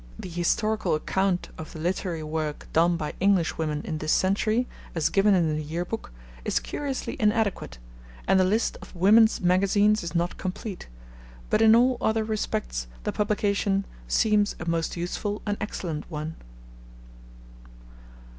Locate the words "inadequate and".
7.19-8.39